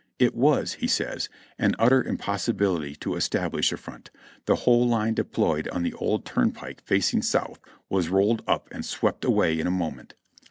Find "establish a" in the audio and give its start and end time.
3.13-3.77